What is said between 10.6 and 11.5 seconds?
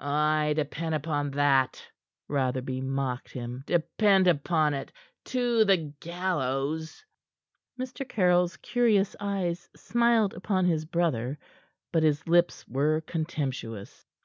his brother,